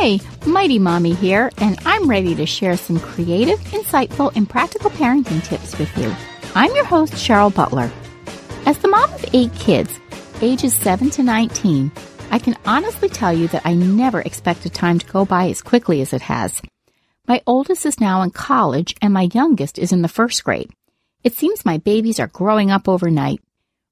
Hey, 0.00 0.18
Mighty 0.46 0.78
Mommy 0.78 1.12
here, 1.12 1.50
and 1.58 1.78
I'm 1.84 2.08
ready 2.08 2.34
to 2.36 2.46
share 2.46 2.78
some 2.78 2.98
creative, 2.98 3.58
insightful, 3.64 4.34
and 4.34 4.48
practical 4.48 4.88
parenting 4.88 5.44
tips 5.44 5.78
with 5.78 5.94
you. 5.98 6.10
I'm 6.54 6.74
your 6.74 6.86
host, 6.86 7.12
Cheryl 7.12 7.54
Butler. 7.54 7.90
As 8.64 8.78
the 8.78 8.88
mom 8.88 9.12
of 9.12 9.26
eight 9.34 9.54
kids, 9.56 10.00
ages 10.40 10.72
7 10.72 11.10
to 11.10 11.22
19, 11.22 11.92
I 12.30 12.38
can 12.38 12.56
honestly 12.64 13.10
tell 13.10 13.34
you 13.34 13.48
that 13.48 13.66
I 13.66 13.74
never 13.74 14.22
expected 14.22 14.72
time 14.72 14.98
to 15.00 15.06
go 15.06 15.26
by 15.26 15.50
as 15.50 15.60
quickly 15.60 16.00
as 16.00 16.14
it 16.14 16.22
has. 16.22 16.62
My 17.28 17.42
oldest 17.46 17.84
is 17.84 18.00
now 18.00 18.22
in 18.22 18.30
college, 18.30 18.94
and 19.02 19.12
my 19.12 19.28
youngest 19.34 19.78
is 19.78 19.92
in 19.92 20.00
the 20.00 20.08
first 20.08 20.42
grade. 20.44 20.70
It 21.24 21.34
seems 21.34 21.66
my 21.66 21.76
babies 21.76 22.18
are 22.18 22.26
growing 22.26 22.70
up 22.70 22.88
overnight. 22.88 23.42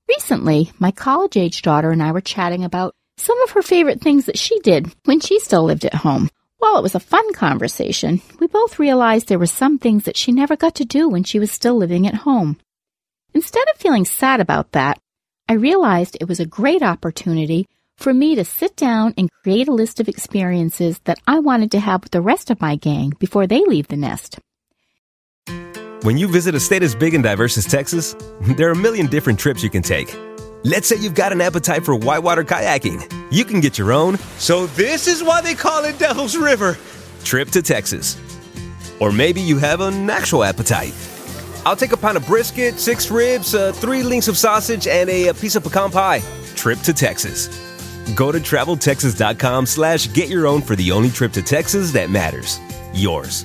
Recently, 0.08 0.72
my 0.78 0.90
college 0.90 1.36
age 1.36 1.60
daughter 1.60 1.90
and 1.90 2.02
I 2.02 2.12
were 2.12 2.22
chatting 2.22 2.64
about 2.64 2.94
some 3.20 3.40
of 3.42 3.50
her 3.50 3.62
favorite 3.62 4.00
things 4.00 4.26
that 4.26 4.38
she 4.38 4.58
did 4.60 4.92
when 5.04 5.20
she 5.20 5.40
still 5.40 5.64
lived 5.64 5.84
at 5.84 5.94
home. 5.94 6.30
While 6.58 6.78
it 6.78 6.82
was 6.82 6.94
a 6.94 7.00
fun 7.00 7.32
conversation, 7.34 8.20
we 8.40 8.46
both 8.48 8.78
realized 8.78 9.28
there 9.28 9.38
were 9.38 9.46
some 9.46 9.78
things 9.78 10.04
that 10.04 10.16
she 10.16 10.32
never 10.32 10.56
got 10.56 10.74
to 10.76 10.84
do 10.84 11.08
when 11.08 11.22
she 11.22 11.38
was 11.38 11.52
still 11.52 11.76
living 11.76 12.06
at 12.06 12.14
home. 12.14 12.58
Instead 13.34 13.68
of 13.68 13.76
feeling 13.76 14.04
sad 14.04 14.40
about 14.40 14.72
that, 14.72 14.98
I 15.48 15.54
realized 15.54 16.16
it 16.20 16.28
was 16.28 16.40
a 16.40 16.46
great 16.46 16.82
opportunity 16.82 17.68
for 17.96 18.12
me 18.12 18.34
to 18.34 18.44
sit 18.44 18.76
down 18.76 19.14
and 19.16 19.30
create 19.42 19.68
a 19.68 19.72
list 19.72 20.00
of 20.00 20.08
experiences 20.08 21.00
that 21.04 21.20
I 21.26 21.40
wanted 21.40 21.70
to 21.72 21.80
have 21.80 22.02
with 22.02 22.12
the 22.12 22.20
rest 22.20 22.50
of 22.50 22.60
my 22.60 22.76
gang 22.76 23.12
before 23.18 23.46
they 23.46 23.64
leave 23.64 23.88
the 23.88 23.96
nest. 23.96 24.38
When 26.02 26.16
you 26.16 26.28
visit 26.28 26.54
a 26.54 26.60
state 26.60 26.82
as 26.82 26.94
big 26.94 27.14
and 27.14 27.24
diverse 27.24 27.58
as 27.58 27.66
Texas, 27.66 28.14
there 28.56 28.68
are 28.68 28.72
a 28.72 28.76
million 28.76 29.06
different 29.06 29.38
trips 29.38 29.62
you 29.62 29.70
can 29.70 29.82
take. 29.82 30.16
Let's 30.64 30.88
say 30.88 30.96
you've 30.96 31.14
got 31.14 31.32
an 31.32 31.40
appetite 31.40 31.84
for 31.84 31.94
whitewater 31.94 32.44
kayaking. 32.44 33.10
You 33.30 33.44
can 33.44 33.60
get 33.60 33.78
your 33.78 33.92
own. 33.92 34.18
So, 34.38 34.66
this 34.66 35.06
is 35.06 35.22
why 35.22 35.40
they 35.40 35.54
call 35.54 35.84
it 35.84 35.98
Devil's 35.98 36.36
River. 36.36 36.76
Trip 37.24 37.48
to 37.50 37.62
Texas. 37.62 38.16
Or 39.00 39.12
maybe 39.12 39.40
you 39.40 39.58
have 39.58 39.80
an 39.80 40.10
actual 40.10 40.42
appetite. 40.42 40.94
I'll 41.64 41.76
take 41.76 41.92
a 41.92 41.96
pound 41.96 42.16
of 42.16 42.26
brisket, 42.26 42.80
six 42.80 43.10
ribs, 43.10 43.54
uh, 43.54 43.72
three 43.72 44.02
links 44.02 44.26
of 44.26 44.36
sausage, 44.36 44.88
and 44.88 45.08
a, 45.08 45.28
a 45.28 45.34
piece 45.34 45.54
of 45.54 45.62
pecan 45.62 45.90
pie. 45.90 46.22
Trip 46.56 46.78
to 46.80 46.92
Texas. 46.92 47.48
Go 48.16 48.32
to 48.32 48.40
traveltexas.com 48.40 49.66
slash 49.66 50.12
get 50.12 50.28
your 50.28 50.46
own 50.46 50.62
for 50.62 50.74
the 50.74 50.90
only 50.90 51.10
trip 51.10 51.32
to 51.32 51.42
Texas 51.42 51.92
that 51.92 52.10
matters. 52.10 52.58
Yours. 52.94 53.44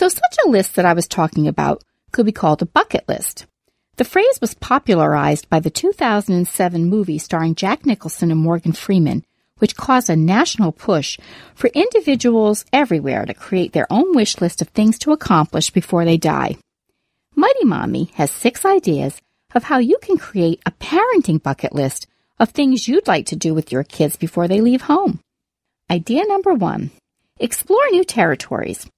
So, 0.00 0.08
such 0.08 0.36
a 0.46 0.48
list 0.48 0.76
that 0.76 0.86
I 0.86 0.94
was 0.94 1.06
talking 1.06 1.46
about 1.46 1.84
could 2.10 2.24
be 2.24 2.32
called 2.32 2.62
a 2.62 2.64
bucket 2.64 3.06
list. 3.06 3.44
The 3.96 4.04
phrase 4.06 4.38
was 4.40 4.54
popularized 4.54 5.50
by 5.50 5.60
the 5.60 5.68
2007 5.68 6.86
movie 6.86 7.18
starring 7.18 7.54
Jack 7.54 7.84
Nicholson 7.84 8.30
and 8.30 8.40
Morgan 8.40 8.72
Freeman, 8.72 9.26
which 9.58 9.76
caused 9.76 10.08
a 10.08 10.16
national 10.16 10.72
push 10.72 11.18
for 11.54 11.68
individuals 11.74 12.64
everywhere 12.72 13.26
to 13.26 13.34
create 13.34 13.74
their 13.74 13.86
own 13.92 14.16
wish 14.16 14.40
list 14.40 14.62
of 14.62 14.68
things 14.68 14.98
to 15.00 15.12
accomplish 15.12 15.68
before 15.68 16.06
they 16.06 16.16
die. 16.16 16.56
Mighty 17.34 17.66
Mommy 17.66 18.10
has 18.14 18.30
six 18.30 18.64
ideas 18.64 19.20
of 19.54 19.64
how 19.64 19.76
you 19.76 19.98
can 20.00 20.16
create 20.16 20.62
a 20.64 20.70
parenting 20.70 21.42
bucket 21.42 21.74
list 21.74 22.06
of 22.38 22.48
things 22.48 22.88
you'd 22.88 23.06
like 23.06 23.26
to 23.26 23.36
do 23.36 23.52
with 23.52 23.70
your 23.70 23.84
kids 23.84 24.16
before 24.16 24.48
they 24.48 24.62
leave 24.62 24.80
home. 24.80 25.20
Idea 25.90 26.24
number 26.24 26.54
one 26.54 26.90
explore 27.38 27.86
new 27.90 28.02
territories. 28.04 28.88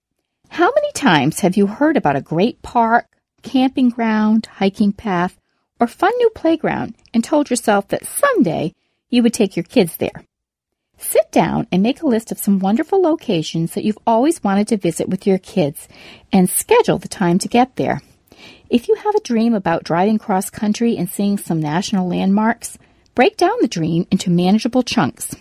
How 0.53 0.71
many 0.71 0.93
times 0.93 1.41
have 1.41 1.57
you 1.57 1.67
heard 1.67 1.97
about 1.97 2.15
a 2.15 2.21
great 2.21 2.61
park, 2.61 3.07
camping 3.41 3.89
ground, 3.89 4.45
hiking 4.45 4.93
path, 4.93 5.41
or 5.81 5.87
fun 5.87 6.13
new 6.19 6.29
playground 6.35 6.95
and 7.15 7.25
told 7.25 7.49
yourself 7.49 7.89
that 7.89 8.05
someday 8.05 8.75
you 9.09 9.23
would 9.23 9.33
take 9.33 9.57
your 9.57 9.63
kids 9.63 9.97
there? 9.97 10.27
Sit 10.99 11.33
down 11.33 11.69
and 11.73 11.83
make 11.83 12.03
a 12.03 12.07
list 12.07 12.31
of 12.31 12.39
some 12.39 12.59
wonderful 12.59 13.01
locations 13.01 13.73
that 13.73 13.83
you've 13.83 14.07
always 14.07 14.45
wanted 14.45 14.69
to 14.69 14.77
visit 14.77 15.09
with 15.09 15.27
your 15.27 15.39
kids 15.39 15.89
and 16.31 16.51
schedule 16.51 16.99
the 16.99 17.09
time 17.09 17.39
to 17.39 17.49
get 17.49 17.77
there. 17.77 18.03
If 18.69 18.89
you 18.89 18.97
have 18.97 19.15
a 19.15 19.23
dream 19.23 19.55
about 19.55 19.85
driving 19.85 20.19
cross 20.19 20.51
country 20.51 20.99
and 20.99 21.09
seeing 21.09 21.39
some 21.39 21.61
national 21.61 22.07
landmarks, 22.07 22.77
break 23.15 23.39
down 23.39 23.57
the 23.63 23.69
dream 23.69 24.07
into 24.11 24.29
manageable 24.29 24.83
chunks. 24.83 25.35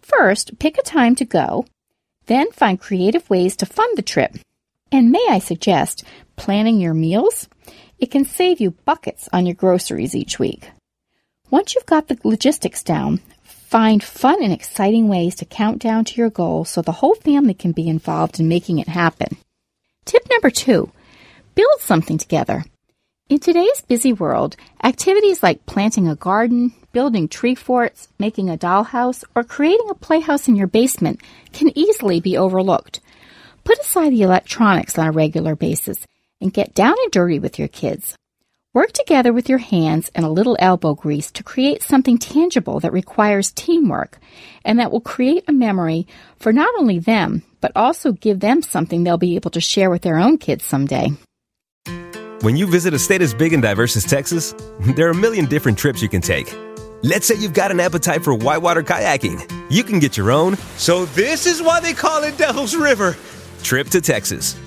First, 0.00 0.58
pick 0.58 0.78
a 0.78 0.82
time 0.82 1.14
to 1.16 1.26
go 1.26 1.66
then 2.26 2.50
find 2.52 2.80
creative 2.80 3.28
ways 3.28 3.56
to 3.56 3.66
fund 3.66 3.96
the 3.96 4.02
trip. 4.02 4.36
And 4.90 5.10
may 5.10 5.26
I 5.30 5.38
suggest 5.38 6.04
planning 6.36 6.80
your 6.80 6.94
meals? 6.94 7.48
It 7.98 8.10
can 8.10 8.24
save 8.24 8.60
you 8.60 8.72
buckets 8.84 9.28
on 9.32 9.46
your 9.46 9.54
groceries 9.54 10.14
each 10.14 10.38
week. 10.38 10.70
Once 11.50 11.74
you've 11.74 11.86
got 11.86 12.08
the 12.08 12.18
logistics 12.24 12.82
down, 12.82 13.20
find 13.42 14.02
fun 14.02 14.42
and 14.42 14.52
exciting 14.52 15.08
ways 15.08 15.34
to 15.36 15.44
count 15.44 15.80
down 15.80 16.04
to 16.04 16.20
your 16.20 16.30
goal 16.30 16.64
so 16.64 16.82
the 16.82 16.92
whole 16.92 17.14
family 17.14 17.54
can 17.54 17.72
be 17.72 17.88
involved 17.88 18.40
in 18.40 18.48
making 18.48 18.78
it 18.78 18.88
happen. 18.88 19.36
Tip 20.04 20.22
number 20.30 20.50
two 20.50 20.90
build 21.54 21.80
something 21.80 22.18
together. 22.18 22.64
In 23.28 23.38
today's 23.38 23.80
busy 23.88 24.12
world, 24.12 24.56
activities 24.82 25.42
like 25.42 25.66
planting 25.66 26.08
a 26.08 26.14
garden, 26.14 26.74
building 26.94 27.28
tree 27.28 27.54
forts, 27.54 28.08
making 28.18 28.48
a 28.48 28.56
dollhouse, 28.56 29.24
or 29.36 29.44
creating 29.44 29.90
a 29.90 29.94
playhouse 29.94 30.48
in 30.48 30.56
your 30.56 30.68
basement 30.68 31.20
can 31.52 31.76
easily 31.76 32.20
be 32.20 32.38
overlooked. 32.38 33.00
Put 33.64 33.80
aside 33.80 34.12
the 34.12 34.22
electronics 34.22 34.96
on 34.96 35.08
a 35.08 35.12
regular 35.12 35.56
basis 35.56 36.06
and 36.40 36.54
get 36.54 36.72
down 36.72 36.94
and 37.02 37.12
dirty 37.12 37.38
with 37.38 37.58
your 37.58 37.68
kids. 37.68 38.16
Work 38.72 38.92
together 38.92 39.32
with 39.32 39.48
your 39.48 39.58
hands 39.58 40.10
and 40.14 40.24
a 40.24 40.28
little 40.28 40.56
elbow 40.58 40.94
grease 40.94 41.30
to 41.32 41.42
create 41.42 41.82
something 41.82 42.18
tangible 42.18 42.80
that 42.80 42.92
requires 42.92 43.52
teamwork 43.52 44.18
and 44.64 44.78
that 44.78 44.90
will 44.90 45.00
create 45.00 45.44
a 45.46 45.52
memory 45.52 46.06
for 46.38 46.52
not 46.52 46.74
only 46.78 46.98
them, 46.98 47.42
but 47.60 47.72
also 47.76 48.12
give 48.12 48.40
them 48.40 48.62
something 48.62 49.04
they'll 49.04 49.16
be 49.16 49.36
able 49.36 49.50
to 49.52 49.60
share 49.60 49.90
with 49.90 50.02
their 50.02 50.18
own 50.18 50.38
kids 50.38 50.64
someday. 50.64 51.08
When 52.40 52.56
you 52.56 52.66
visit 52.66 52.94
a 52.94 52.98
state 52.98 53.22
as 53.22 53.32
big 53.32 53.52
and 53.52 53.62
diverse 53.62 53.96
as 53.96 54.04
Texas, 54.04 54.54
there 54.80 55.06
are 55.06 55.12
a 55.12 55.14
million 55.14 55.46
different 55.46 55.78
trips 55.78 56.02
you 56.02 56.08
can 56.08 56.20
take. 56.20 56.52
Let's 57.04 57.26
say 57.26 57.34
you've 57.34 57.52
got 57.52 57.70
an 57.70 57.80
appetite 57.80 58.24
for 58.24 58.32
whitewater 58.32 58.82
kayaking. 58.82 59.66
You 59.70 59.84
can 59.84 59.98
get 59.98 60.16
your 60.16 60.30
own. 60.30 60.56
So, 60.78 61.04
this 61.04 61.44
is 61.44 61.60
why 61.60 61.78
they 61.80 61.92
call 61.92 62.24
it 62.24 62.38
Devil's 62.38 62.74
River. 62.74 63.14
Trip 63.62 63.88
to 63.88 64.00
Texas. 64.00 64.58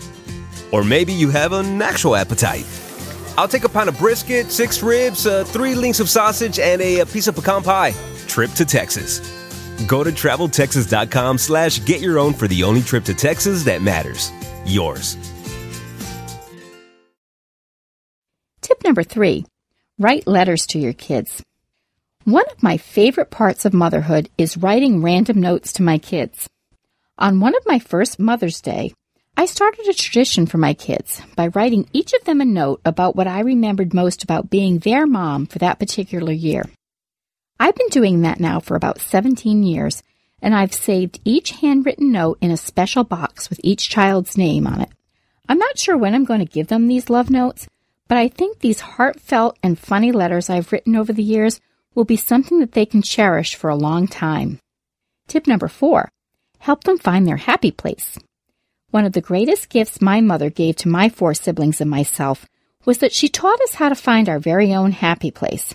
Or 0.72 0.84
maybe 0.84 1.14
you 1.14 1.32
have 1.32 1.52
an 1.52 1.82
actual 1.82 2.16
appetite. 2.16 2.68
I'll 3.40 3.48
take 3.48 3.64
a 3.64 3.70
pound 3.70 3.90
of 3.90 3.98
brisket, 3.98 4.52
six 4.52 4.84
ribs, 4.84 5.26
uh, 5.26 5.46
three 5.46 5.74
links 5.74 6.00
of 6.00 6.10
sausage, 6.10 6.60
and 6.60 6.80
a, 6.80 7.00
a 7.00 7.06
piece 7.08 7.28
of 7.28 7.34
pecan 7.34 7.64
pie. 7.64 7.96
Trip 8.28 8.52
to 8.52 8.66
Texas. 8.66 9.20
Go 9.88 10.04
to 10.04 10.12
traveltexas.com 10.12 11.40
slash 11.40 11.84
get 11.86 12.02
your 12.02 12.20
own 12.20 12.34
for 12.36 12.48
the 12.48 12.62
only 12.62 12.82
trip 12.82 13.04
to 13.06 13.16
Texas 13.16 13.64
that 13.64 13.82
matters. 13.82 14.32
Yours. 14.64 15.18
Tip 18.62 18.84
number 18.84 19.02
three 19.02 19.48
write 19.98 20.28
letters 20.28 20.68
to 20.68 20.78
your 20.78 20.94
kids. 20.94 21.42
One 22.28 22.44
of 22.52 22.62
my 22.62 22.76
favorite 22.76 23.32
parts 23.32 23.64
of 23.64 23.74
motherhood 23.74 24.30
is 24.38 24.58
writing 24.58 25.02
random 25.02 25.40
notes 25.40 25.72
to 25.72 25.82
my 25.82 25.98
kids. 25.98 26.50
On 27.18 27.40
one 27.40 27.56
of 27.56 27.66
my 27.66 27.80
first 27.80 28.20
Mother's 28.20 28.60
Day, 28.60 28.94
I 29.38 29.46
started 29.46 29.88
a 29.88 29.94
tradition 29.94 30.46
for 30.46 30.58
my 30.58 30.74
kids 30.74 31.22
by 31.38 31.48
writing 31.48 31.88
each 31.94 32.12
of 32.12 32.26
them 32.26 32.42
a 32.42 32.46
note 32.46 32.82
about 32.84 33.16
what 33.16 33.28
I 33.28 33.40
remembered 33.40 33.94
most 33.94 34.26
about 34.26 34.50
being 34.50 34.80
their 34.80 35.08
mom 35.08 35.46
for 35.46 35.60
that 35.60 35.80
particular 35.80 36.34
year. 36.34 36.66
I've 37.62 37.76
been 37.76 37.88
doing 37.88 38.24
that 38.24 38.42
now 38.42 38.60
for 38.60 38.76
about 38.76 39.00
17 39.00 39.64
years, 39.64 40.04
and 40.42 40.54
I've 40.54 40.74
saved 40.74 41.22
each 41.24 41.52
handwritten 41.52 42.12
note 42.12 42.40
in 42.42 42.52
a 42.52 42.58
special 42.58 43.06
box 43.06 43.50
with 43.50 43.62
each 43.64 43.88
child's 43.88 44.38
name 44.38 44.68
on 44.68 44.82
it. 44.82 44.90
I'm 45.48 45.60
not 45.60 45.80
sure 45.80 45.98
when 45.98 46.14
I'm 46.14 46.26
going 46.26 46.42
to 46.42 46.46
give 46.46 46.68
them 46.68 46.88
these 46.88 47.10
love 47.10 47.30
notes, 47.30 47.70
but 48.10 48.18
I 48.18 48.28
think 48.28 48.60
these 48.60 48.82
heartfelt 48.82 49.58
and 49.64 49.80
funny 49.80 50.12
letters 50.12 50.50
I've 50.50 50.74
written 50.74 50.98
over 50.98 51.14
the 51.14 51.24
years 51.24 51.62
will 51.98 52.06
be 52.06 52.16
something 52.16 52.60
that 52.60 52.74
they 52.74 52.86
can 52.86 53.02
cherish 53.02 53.56
for 53.56 53.72
a 53.72 53.76
long 53.76 54.08
time. 54.08 54.60
Tip 55.28 55.48
number 55.48 55.68
four 55.68 56.10
help 56.60 56.84
them 56.84 56.98
find 56.98 57.28
their 57.28 57.38
happy 57.38 57.72
place. 57.72 58.20
One 58.92 59.06
of 59.06 59.14
the 59.14 59.22
greatest 59.22 59.70
gifts 59.70 60.00
my 60.00 60.22
mother 60.22 60.50
gave 60.52 60.76
to 60.78 60.88
my 60.88 61.10
four 61.10 61.34
siblings 61.34 61.82
and 61.82 61.90
myself 61.90 62.46
was 62.86 63.00
that 63.00 63.14
she 63.14 63.28
taught 63.28 63.60
us 63.62 63.76
how 63.76 63.90
to 63.90 63.96
find 63.96 64.30
our 64.30 64.40
very 64.40 64.74
own 64.74 64.92
happy 64.92 65.32
place. 65.32 65.74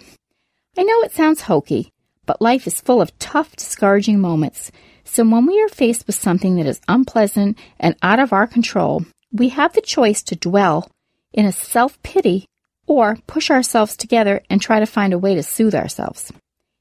I 0.78 0.84
know 0.84 1.02
it 1.02 1.12
sounds 1.12 1.42
hokey, 1.42 1.90
but 2.24 2.40
life 2.40 2.66
is 2.68 2.80
full 2.80 3.02
of 3.02 3.16
tough, 3.18 3.56
discouraging 3.56 4.20
moments. 4.20 4.70
So 5.04 5.24
when 5.24 5.46
we 5.46 5.60
are 5.60 5.68
faced 5.68 6.06
with 6.06 6.16
something 6.16 6.56
that 6.56 6.66
is 6.66 6.80
unpleasant 6.86 7.58
and 7.80 7.96
out 8.00 8.20
of 8.20 8.32
our 8.32 8.46
control, 8.46 9.04
we 9.32 9.48
have 9.50 9.72
the 9.72 9.80
choice 9.80 10.22
to 10.24 10.36
dwell 10.36 10.88
in 11.32 11.46
a 11.46 11.52
self 11.52 12.00
pity 12.02 12.46
or 12.92 13.16
push 13.26 13.50
ourselves 13.50 13.96
together 13.96 14.42
and 14.50 14.60
try 14.60 14.80
to 14.80 14.86
find 14.86 15.12
a 15.12 15.18
way 15.18 15.34
to 15.34 15.42
soothe 15.42 15.74
ourselves. 15.74 16.32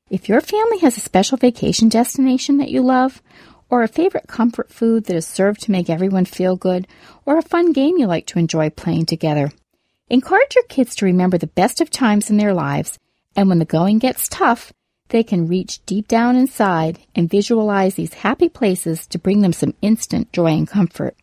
If 0.10 0.28
your 0.28 0.42
family 0.42 0.80
has 0.80 0.98
a 0.98 1.02
special 1.02 1.38
vacation 1.38 1.88
destination 1.88 2.58
that 2.58 2.70
you 2.70 2.82
love, 2.82 3.22
or 3.70 3.82
a 3.82 3.88
favorite 3.88 4.28
comfort 4.28 4.70
food 4.70 5.06
that 5.06 5.16
is 5.16 5.26
served 5.26 5.62
to 5.62 5.72
make 5.72 5.90
everyone 5.90 6.26
feel 6.26 6.58
good, 6.58 6.88
or 7.26 7.38
a 7.38 7.42
fun 7.42 7.72
game 7.72 7.98
you 7.98 8.06
like 8.06 8.26
to 8.28 8.40
enjoy 8.40 8.70
playing 8.70 9.06
together, 9.06 9.52
encourage 10.10 10.56
your 10.56 10.66
kids 10.66 10.96
to 10.96 11.06
remember 11.06 11.38
the 11.38 11.48
best 11.48 11.80
of 11.80 11.90
times 11.90 12.30
in 12.30 12.36
their 12.36 12.54
lives, 12.54 13.00
and 13.36 13.48
when 13.48 13.60
the 13.60 13.66
going 13.66 13.98
gets 13.98 14.28
tough, 14.28 14.74
they 15.08 15.24
can 15.24 15.48
reach 15.48 15.86
deep 15.86 16.08
down 16.08 16.36
inside 16.36 17.00
and 17.16 17.30
visualize 17.30 17.96
these 17.96 18.14
happy 18.16 18.50
places 18.50 19.08
to 19.08 19.18
bring 19.18 19.42
them 19.42 19.54
some 19.54 19.74
instant 19.82 20.32
joy 20.34 20.48
and 20.48 20.68
comfort. 20.68 21.16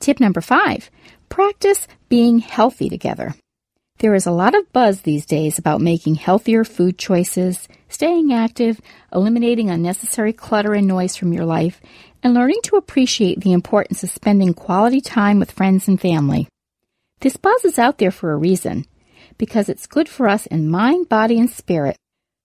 Tip 0.00 0.18
number 0.18 0.40
five 0.40 0.90
practice 1.28 1.86
being 2.08 2.40
healthy 2.40 2.88
together. 2.88 3.34
There 3.98 4.14
is 4.14 4.26
a 4.26 4.32
lot 4.32 4.54
of 4.54 4.72
buzz 4.72 5.02
these 5.02 5.24
days 5.24 5.58
about 5.58 5.80
making 5.80 6.16
healthier 6.16 6.64
food 6.64 6.98
choices, 6.98 7.68
staying 7.88 8.32
active, 8.32 8.80
eliminating 9.12 9.70
unnecessary 9.70 10.32
clutter 10.32 10.74
and 10.74 10.86
noise 10.86 11.16
from 11.16 11.32
your 11.32 11.44
life, 11.44 11.80
and 12.22 12.34
learning 12.34 12.60
to 12.64 12.76
appreciate 12.76 13.40
the 13.40 13.52
importance 13.52 14.02
of 14.02 14.10
spending 14.10 14.52
quality 14.52 15.00
time 15.00 15.38
with 15.38 15.52
friends 15.52 15.86
and 15.86 16.00
family. 16.00 16.48
This 17.20 17.36
buzz 17.36 17.64
is 17.64 17.78
out 17.78 17.98
there 17.98 18.10
for 18.10 18.32
a 18.32 18.36
reason, 18.36 18.84
because 19.38 19.68
it's 19.68 19.86
good 19.86 20.08
for 20.08 20.28
us 20.28 20.46
in 20.46 20.68
mind, 20.68 21.08
body, 21.08 21.38
and 21.38 21.48
spirit. 21.48 21.96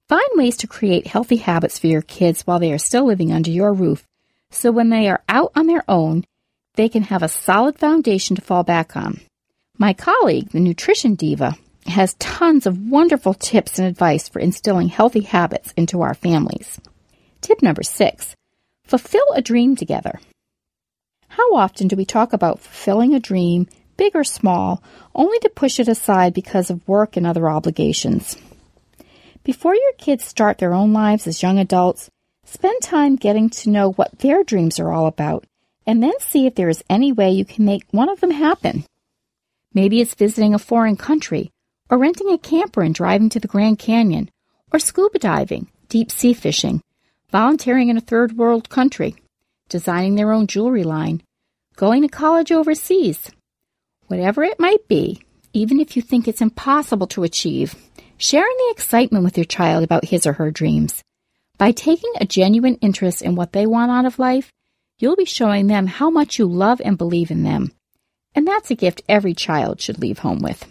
Find 0.07 0.29
ways 0.35 0.55
to 0.57 0.67
create 0.67 1.07
healthy 1.07 1.37
habits 1.37 1.79
for 1.79 1.87
your 1.87 2.03
kids 2.03 2.43
while 2.45 2.59
they 2.59 2.71
are 2.71 2.77
still 2.77 3.05
living 3.05 3.33
under 3.33 3.51
your 3.51 3.73
roof, 3.73 4.07
so 4.51 4.71
when 4.71 4.91
they 4.91 5.09
are 5.09 5.23
out 5.27 5.51
on 5.55 5.67
their 5.67 5.83
own, 5.89 6.25
they 6.75 6.89
can 6.89 7.03
have 7.03 7.23
a 7.23 7.27
solid 7.27 7.77
foundation 7.77 8.35
to 8.35 8.41
fall 8.41 8.63
back 8.63 8.95
on. 8.95 9.19
My 9.81 9.93
colleague, 9.93 10.49
the 10.49 10.59
nutrition 10.59 11.15
diva, 11.15 11.55
has 11.87 12.15
tons 12.15 12.67
of 12.67 12.89
wonderful 12.89 13.33
tips 13.33 13.79
and 13.79 13.87
advice 13.87 14.27
for 14.27 14.41
instilling 14.41 14.89
healthy 14.89 15.21
habits 15.21 15.73
into 15.77 16.01
our 16.01 16.13
families. 16.13 16.81
Tip 17.39 17.63
number 17.63 17.81
six 17.81 18.35
fulfill 18.83 19.23
a 19.33 19.41
dream 19.41 19.77
together. 19.77 20.19
How 21.29 21.55
often 21.55 21.87
do 21.87 21.95
we 21.95 22.03
talk 22.03 22.33
about 22.33 22.59
fulfilling 22.59 23.15
a 23.15 23.21
dream, 23.21 23.69
big 23.95 24.17
or 24.17 24.25
small, 24.25 24.83
only 25.15 25.39
to 25.39 25.49
push 25.49 25.79
it 25.79 25.87
aside 25.87 26.33
because 26.33 26.69
of 26.69 26.85
work 26.85 27.15
and 27.15 27.25
other 27.25 27.49
obligations? 27.49 28.35
Before 29.45 29.75
your 29.75 29.93
kids 29.97 30.25
start 30.25 30.57
their 30.57 30.73
own 30.73 30.91
lives 30.91 31.25
as 31.25 31.41
young 31.41 31.57
adults, 31.57 32.09
spend 32.43 32.81
time 32.81 33.15
getting 33.15 33.49
to 33.51 33.69
know 33.69 33.93
what 33.93 34.19
their 34.19 34.43
dreams 34.43 34.77
are 34.77 34.91
all 34.91 35.07
about 35.07 35.45
and 35.87 36.03
then 36.03 36.19
see 36.19 36.45
if 36.45 36.55
there 36.55 36.67
is 36.67 36.83
any 36.89 37.13
way 37.13 37.31
you 37.31 37.45
can 37.45 37.63
make 37.63 37.83
one 37.91 38.09
of 38.09 38.19
them 38.19 38.31
happen. 38.31 38.83
Maybe 39.73 40.01
it's 40.01 40.15
visiting 40.15 40.53
a 40.53 40.59
foreign 40.59 40.97
country, 40.97 41.51
or 41.89 41.97
renting 41.97 42.31
a 42.31 42.37
camper 42.37 42.81
and 42.81 42.93
driving 42.93 43.29
to 43.29 43.39
the 43.39 43.47
Grand 43.47 43.77
Canyon, 43.77 44.31
or 44.71 44.79
scuba 44.79 45.19
diving, 45.19 45.67
deep 45.89 46.11
sea 46.11 46.33
fishing, 46.33 46.81
volunteering 47.31 47.89
in 47.89 47.97
a 47.97 48.01
third 48.01 48.35
world 48.37 48.69
country, 48.69 49.15
designing 49.69 50.15
their 50.15 50.31
own 50.31 50.47
jewelry 50.47 50.83
line, 50.83 51.21
going 51.75 52.01
to 52.01 52.07
college 52.07 52.51
overseas. 52.51 53.29
Whatever 54.07 54.43
it 54.43 54.59
might 54.59 54.87
be, 54.87 55.21
even 55.53 55.79
if 55.79 55.95
you 55.95 56.01
think 56.01 56.27
it's 56.27 56.41
impossible 56.41 57.07
to 57.07 57.23
achieve, 57.23 57.75
sharing 58.17 58.55
the 58.57 58.71
excitement 58.71 59.23
with 59.23 59.37
your 59.37 59.45
child 59.45 59.83
about 59.83 60.05
his 60.05 60.25
or 60.25 60.33
her 60.33 60.49
dreams. 60.49 61.03
By 61.59 61.71
taking 61.71 62.11
a 62.19 62.25
genuine 62.25 62.75
interest 62.75 63.21
in 63.21 63.35
what 63.35 63.53
they 63.53 63.67
want 63.67 63.91
out 63.91 64.05
of 64.05 64.17
life, 64.17 64.51
you'll 64.97 65.15
be 65.15 65.25
showing 65.25 65.67
them 65.67 65.85
how 65.85 66.09
much 66.09 66.39
you 66.39 66.47
love 66.47 66.81
and 66.83 66.97
believe 66.97 67.29
in 67.29 67.43
them 67.43 67.71
and 68.35 68.47
that's 68.47 68.71
a 68.71 68.75
gift 68.75 69.01
every 69.09 69.33
child 69.33 69.81
should 69.81 69.99
leave 69.99 70.19
home 70.19 70.39
with. 70.39 70.65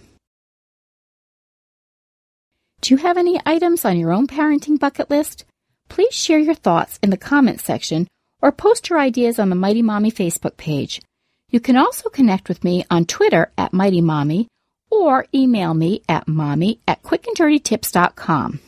Do 2.81 2.95
you 2.95 2.99
have 2.99 3.17
any 3.17 3.41
items 3.45 3.85
on 3.85 3.99
your 3.99 4.13
own 4.13 4.27
parenting 4.27 4.79
bucket 4.79 5.11
list? 5.11 5.45
Please 5.89 6.15
share 6.15 6.39
your 6.39 6.55
thoughts 6.55 6.99
in 7.03 7.11
the 7.11 7.17
comments 7.17 7.65
section 7.65 8.07
or 8.41 8.53
post 8.53 8.89
your 8.89 9.01
ideas 9.01 9.39
on 9.39 9.51
the 9.51 9.57
Mighty 9.57 9.83
Mommy 9.83 10.13
Facebook 10.13 10.57
page. 10.57 11.03
You 11.51 11.61
can 11.61 11.77
also 11.77 12.09
connect 12.09 12.49
with 12.49 12.63
me 12.63 12.85
on 12.91 13.05
Twitter 13.05 13.51
at 13.59 13.73
Mighty 13.73 14.01
Mommy 14.01 14.49
or 14.91 15.27
email 15.35 15.75
me 15.75 16.03
at 16.09 16.29
mommy 16.29 16.81
at 16.87 17.03
quickanddirtytips.com. 17.03 18.61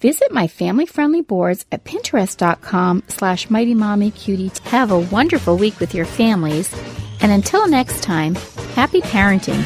Visit 0.00 0.30
my 0.30 0.46
family-friendly 0.46 1.22
boards 1.22 1.66
at 1.72 1.82
pinterest.com 1.82 3.02
slash 3.08 3.48
mightymommycutie. 3.48 4.56
Have 4.60 4.92
a 4.92 4.98
wonderful 4.98 5.56
week 5.56 5.80
with 5.80 5.92
your 5.92 6.04
families 6.04 6.72
and 7.20 7.32
until 7.32 7.68
next 7.68 8.02
time, 8.02 8.34
happy 8.74 9.00
parenting. 9.00 9.64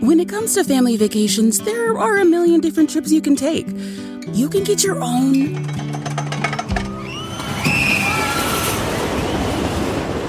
When 0.00 0.20
it 0.20 0.28
comes 0.28 0.54
to 0.54 0.64
family 0.64 0.96
vacations, 0.96 1.58
there 1.58 1.96
are 1.96 2.18
a 2.18 2.24
million 2.24 2.60
different 2.60 2.90
trips 2.90 3.10
you 3.10 3.20
can 3.20 3.36
take. 3.36 3.66
You 4.32 4.48
can 4.48 4.64
get 4.64 4.84
your 4.84 5.00
own 5.02 5.54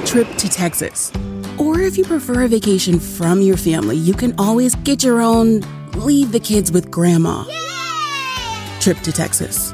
trip 0.05 0.27
to 0.37 0.49
Texas. 0.49 1.11
Or 1.57 1.81
if 1.81 1.97
you 1.97 2.05
prefer 2.05 2.43
a 2.43 2.47
vacation 2.47 2.99
from 2.99 3.41
your 3.41 3.57
family, 3.57 3.97
you 3.97 4.13
can 4.13 4.33
always 4.39 4.73
get 4.75 5.03
your 5.03 5.21
own 5.21 5.61
leave 5.93 6.31
the 6.31 6.39
kids 6.39 6.71
with 6.71 6.89
grandma 6.91 7.43
Yay! 7.47 8.79
trip 8.79 8.97
to 8.99 9.11
Texas. 9.11 9.73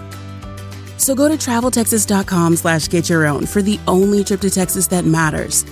So 0.97 1.15
go 1.15 1.27
to 1.27 1.35
traveltexas.com 1.35 2.57
slash 2.57 2.89
get 2.89 3.09
your 3.09 3.25
own 3.25 3.45
for 3.45 3.61
the 3.61 3.79
only 3.87 4.23
trip 4.23 4.41
to 4.41 4.49
Texas 4.49 4.87
that 4.87 5.05
matters. 5.05 5.65